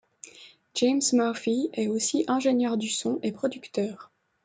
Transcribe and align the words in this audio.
James 0.73 1.03
Murphy 1.13 1.69
est 1.73 1.85
aussi 1.87 2.25
ingénieur 2.27 2.75
du 2.75 2.89
son 2.89 3.19
et 3.21 3.31
producteur. 3.31 4.11